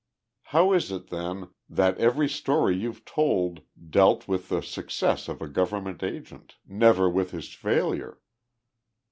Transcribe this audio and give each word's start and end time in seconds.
"How 0.45 0.73
is 0.73 0.91
it, 0.91 1.09
then, 1.11 1.49
that 1.69 1.99
every 1.99 2.27
story 2.27 2.75
you've 2.75 3.05
told 3.05 3.61
dealt 3.91 4.27
with 4.27 4.49
the 4.49 4.63
success 4.63 5.27
of 5.27 5.43
a 5.43 5.47
government 5.47 6.01
agent 6.01 6.55
never 6.67 7.07
with 7.07 7.29
his 7.29 7.53
failure?" 7.53 8.17